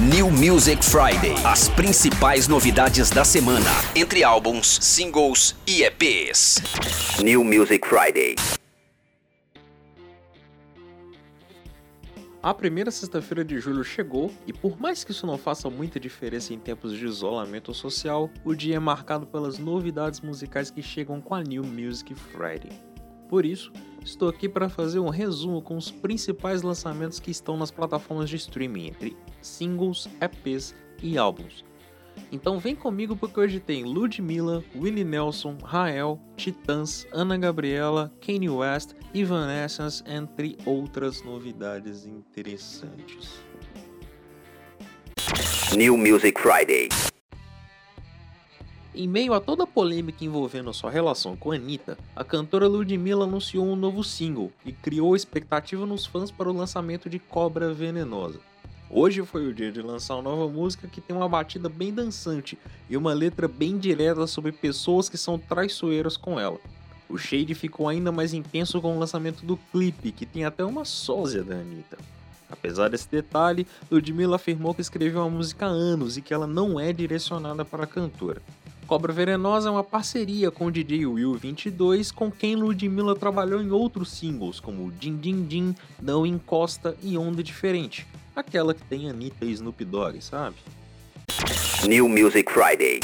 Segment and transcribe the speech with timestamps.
[0.00, 1.34] New Music Friday.
[1.44, 6.62] As principais novidades da semana, entre álbuns, singles e EPs.
[7.20, 8.36] New Music Friday.
[12.40, 16.54] A primeira sexta-feira de julho chegou e, por mais que isso não faça muita diferença
[16.54, 21.34] em tempos de isolamento social, o dia é marcado pelas novidades musicais que chegam com
[21.34, 22.70] a New Music Friday.
[23.28, 23.72] Por isso,
[24.02, 28.36] estou aqui para fazer um resumo com os principais lançamentos que estão nas plataformas de
[28.36, 31.64] streaming, entre singles, EPs e álbuns.
[32.32, 38.94] Então vem comigo porque hoje tem Ludmilla, Willie Nelson, Rael, Titãs, Ana Gabriela, Kanye West,
[39.14, 43.40] Evanescence, entre outras novidades interessantes.
[45.76, 46.88] New Music Friday.
[49.00, 53.64] Em meio a toda a polêmica envolvendo sua relação com Anitta, a cantora Ludmilla anunciou
[53.64, 58.40] um novo single e criou expectativa nos fãs para o lançamento de Cobra Venenosa.
[58.90, 62.58] Hoje foi o dia de lançar uma nova música que tem uma batida bem dançante
[62.90, 66.58] e uma letra bem direta sobre pessoas que são traiçoeiras com ela.
[67.08, 70.84] O shade ficou ainda mais intenso com o lançamento do clipe, que tem até uma
[70.84, 71.96] sósia da Anitta.
[72.50, 76.80] Apesar desse detalhe, Ludmilla afirmou que escreveu a música há anos e que ela não
[76.80, 78.42] é direcionada para a cantora.
[78.88, 83.70] Cobra Venenosa é uma parceria com o DJ Will 22, com quem Ludmilla trabalhou em
[83.70, 89.44] outros singles como Din Din Din, Não Encosta e Onda Diferente, aquela que tem Anitta
[89.44, 90.56] e Snoop Dogg, sabe?
[91.86, 93.00] New Music Friday.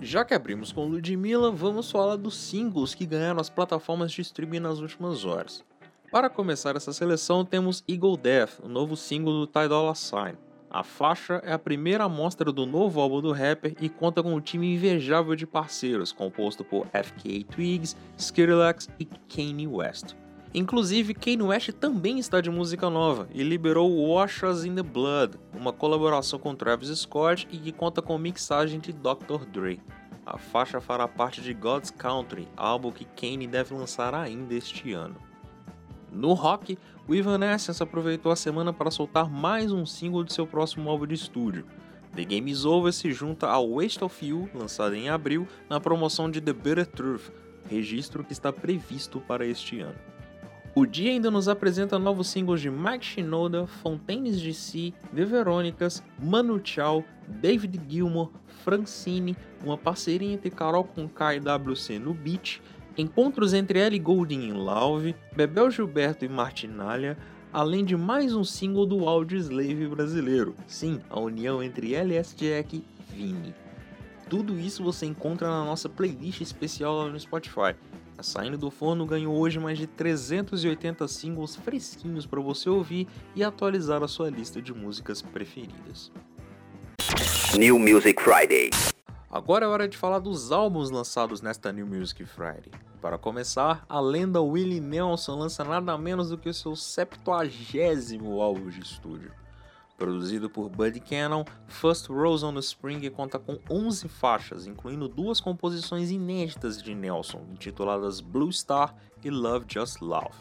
[0.00, 4.58] Já que abrimos com Ludmilla, vamos falar dos singles que ganharam as plataformas de streaming
[4.58, 5.62] nas últimas horas.
[6.10, 10.36] Para começar essa seleção, temos Eagle Death, o novo single do Ty Dolla Sign.
[10.76, 14.40] A faixa é a primeira amostra do novo álbum do rapper e conta com um
[14.42, 20.14] time invejável de parceiros, composto por FKA Twigs, Skrillex e Kanye West.
[20.52, 25.38] Inclusive, Kanye West também está de música nova e liberou Wash Us in the Blood,
[25.58, 29.46] uma colaboração com Travis Scott e que conta com mixagem de Dr.
[29.50, 29.80] Dre.
[30.26, 35.16] A faixa fará parte de God's Country, álbum que Kanye deve lançar ainda este ano.
[36.12, 40.88] No rock, o Evanescence aproveitou a semana para soltar mais um single de seu próximo
[40.88, 41.66] álbum de estúdio.
[42.14, 46.30] The Game Is Over se junta ao Waste of You, lançado em abril, na promoção
[46.30, 47.30] de The Bitter Truth,
[47.68, 49.98] registro que está previsto para este ano.
[50.74, 56.60] O dia ainda nos apresenta novos singles de Mike Shinoda, Fontaines DC, The Verônicas, Manu
[56.62, 58.30] Chao, David Gilmour,
[58.62, 59.34] Francine,
[59.64, 62.60] uma parceria entre Carol Conká e WC no beat
[62.98, 67.18] Encontros entre Ellie Goulding e Lauve, Bebel Gilberto e Martinalha,
[67.52, 70.54] além de mais um single do Audio Slave brasileiro.
[70.66, 72.84] Sim, a união entre LS Jack e
[73.14, 73.54] Vini.
[74.30, 77.76] Tudo isso você encontra na nossa playlist especial lá no Spotify.
[78.16, 83.44] A Saindo do Forno ganhou hoje mais de 380 singles fresquinhos para você ouvir e
[83.44, 86.10] atualizar a sua lista de músicas preferidas.
[87.58, 88.70] New Music Friday.
[89.36, 92.72] Agora é hora de falar dos álbuns lançados nesta New Music Friday.
[93.02, 97.30] Para começar, a lenda Willie Nelson lança nada menos do que o seu 70
[98.40, 99.30] álbum de estúdio.
[99.98, 105.38] Produzido por Buddy Cannon, First Rose on the Spring conta com 11 faixas, incluindo duas
[105.38, 110.34] composições inéditas de Nelson, intituladas Blue Star e Love Just Love.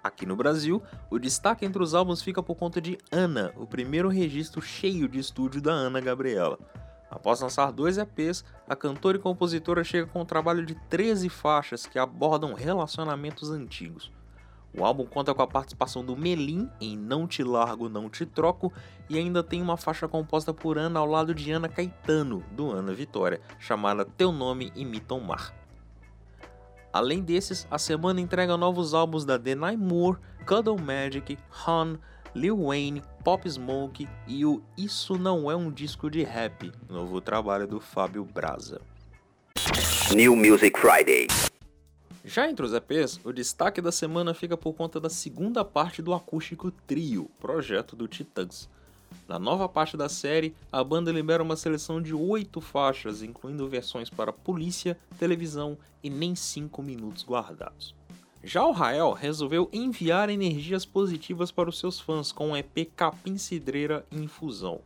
[0.00, 0.80] Aqui no Brasil,
[1.10, 5.18] o destaque entre os álbuns fica por conta de Ana, o primeiro registro cheio de
[5.18, 6.56] estúdio da Ana Gabriela.
[7.10, 11.84] Após lançar dois EPs, a cantora e compositora chega com um trabalho de 13 faixas
[11.84, 14.12] que abordam relacionamentos antigos.
[14.72, 18.72] O álbum conta com a participação do Melim em Não Te Largo, Não Te Troco
[19.08, 22.92] e ainda tem uma faixa composta por Ana ao lado de Ana Caetano, do Ana
[22.94, 25.52] Vitória, chamada Teu Nome Imita o Mar.
[26.92, 31.98] Além desses, a semana entrega novos álbuns da Denai Moore, Cuddle Magic, Han,
[32.34, 37.66] Lil Wayne, Pop Smoke e o Isso Não É Um Disco de Rap, novo trabalho
[37.66, 38.80] do Fábio Braza.
[40.14, 41.26] New Music Friday.
[42.24, 46.14] Já entre os EPs, o destaque da semana fica por conta da segunda parte do
[46.14, 48.68] acústico Trio, projeto do Titãs.
[49.26, 54.08] Na nova parte da série, a banda libera uma seleção de oito faixas, incluindo versões
[54.08, 57.92] para polícia, televisão e nem cinco minutos guardados.
[58.42, 63.36] Já o Rael resolveu enviar energias positivas para os seus fãs com o EP Capim
[63.36, 64.80] Cidreira Infusão.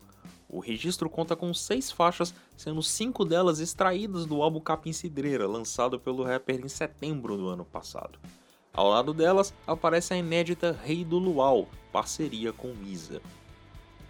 [0.48, 6.00] O registro conta com seis faixas, sendo cinco delas extraídas do álbum Capim Cidreira, lançado
[6.00, 8.18] pelo rapper em setembro do ano passado.
[8.72, 13.22] Ao lado delas aparece a inédita Rei do Luau, parceria com Misa.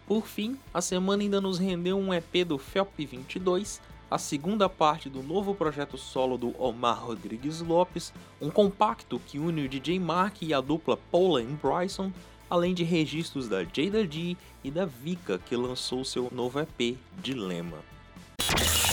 [0.06, 3.80] Por fim, a semana ainda nos rendeu um EP do Felp 22,
[4.10, 9.64] a segunda parte do novo projeto solo do Omar Rodrigues Lopes, um compacto que une
[9.64, 12.12] o DJ Mark e a dupla Paula e Bryson,
[12.48, 17.78] além de registros da Jada G e da Vika, que lançou seu novo EP, Dilema.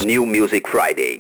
[0.06, 1.18] New Music Friday.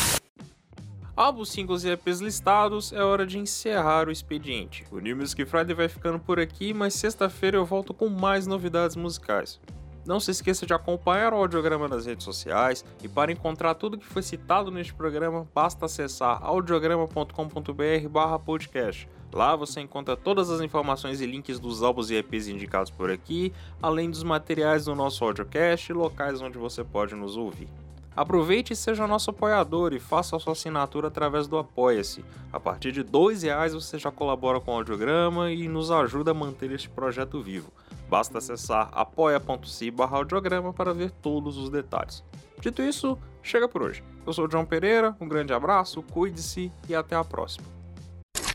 [1.15, 4.85] Álbuns, singles e EPs listados, é hora de encerrar o expediente.
[4.89, 8.95] O New Music Friday vai ficando por aqui, mas sexta-feira eu volto com mais novidades
[8.95, 9.59] musicais.
[10.05, 14.05] Não se esqueça de acompanhar o audiograma nas redes sociais e para encontrar tudo que
[14.05, 19.07] foi citado neste programa, basta acessar audiograma.com.br/podcast.
[19.33, 23.53] Lá você encontra todas as informações e links dos álbuns e EPs indicados por aqui,
[23.81, 27.69] além dos materiais do nosso audiocast e locais onde você pode nos ouvir.
[28.13, 32.25] Aproveite e seja nosso apoiador e faça a sua assinatura através do Apoia-se.
[32.51, 33.07] A partir de R$
[33.41, 37.71] reais você já colabora com o audiograma e nos ajuda a manter este projeto vivo.
[38.11, 42.21] Basta acessar apoia.se audiograma para ver todos os detalhes.
[42.59, 44.03] Dito isso, chega por hoje.
[44.27, 47.65] Eu sou o João Pereira, um grande abraço, cuide-se e até a próxima.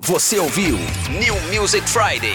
[0.03, 0.76] Você ouviu
[1.08, 2.35] New Music Friday.